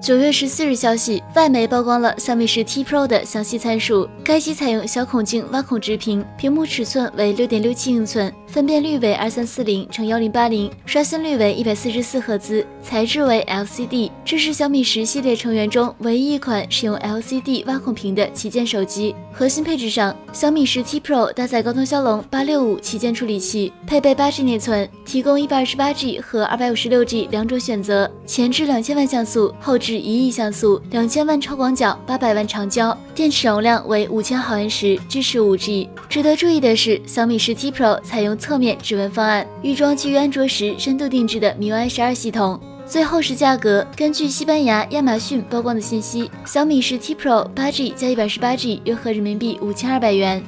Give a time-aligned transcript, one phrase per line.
[0.00, 4.08] 九月十四日消息，外媒曝光了小米十 T Pro 的详细参数。
[4.22, 14.10] 该机采用小孔径挖孔直屏，屏幕尺寸为六点六七英寸，分辨率为二三四零乘幺零八零，刷新率为一百四十四赫兹，材质为 LCD。
[14.24, 19.16] 这是小米十系列成员中唯一一款使用 LCD 挖孔屏的旗舰手机。
[19.32, 29.87] 核心配置上，小米十 T Pro 搭载高通骁龙八六五旗舰处理器，配备八 G 内存，提供一百二十八 G 和二百五十六 G 两种选择，前置两千万像素，后置。
[29.88, 35.88] 至一亿像素，两千万超广角，八百万长焦，电池容量为五千毫安时，支持五 G。
[36.10, 42.60] 值得注意的是，小米十 T Pro 采用侧面指纹方案，预装基于安卓十深度定制的 MIUI 十二系统。
[42.84, 50.44] 最后是价格，根据西班牙亚马逊曝光的信息，小米十 T Pro 八 G 加一百十八 G 约合人民币五千二百元。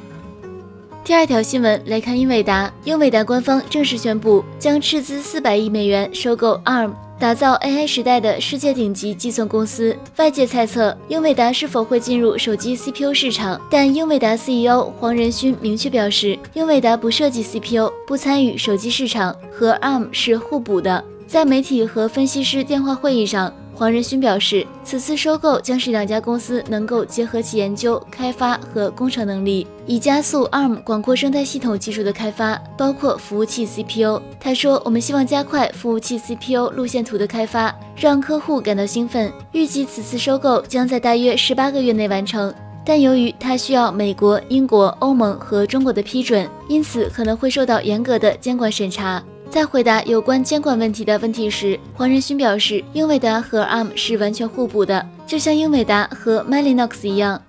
[1.03, 6.93] 第二条新闻来看，英伟达，英伟达官方正式宣布将斥资四百亿美元收购 ARM。
[7.19, 9.95] 打造 AI 时代的世界顶级计算公司。
[10.17, 21.05] 外界猜测英伟达是否会进入手机 CPU 市场，但英伟达 CEO 黄仁勋明确表示，英伟达不设计 CPU，不参与手机市场，和 ARM 是互补的。
[21.27, 23.53] 在媒体和分析师电话会议上。
[23.81, 34.21] 黄仁勋表示，此次收购将使两家公司能够结合其研究、开发和工程能力，以加速 ARM 广阔生态系统技术的开发，包括服务器 CPU。
[34.39, 39.33] 他说：“我们希望加快服务器 CPU 路线图的开发，让客户感到兴奋。
[39.53, 42.53] 预计此次收购将在大约十八个月内完成，
[42.85, 57.43] 但由于它需要美国、英国、欧盟和中国的批准，因此可能会受到严格的监管审查。”在回答有关监管问题的问题时，黄仁勋表示，英伟达和 ARM 是完全互补的，就像英伟达和 Melinox 一样。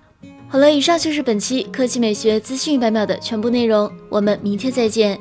[0.50, 5.18] 好了，以上就是本期科技美学资讯一百秒的全部内容，我们明天再见。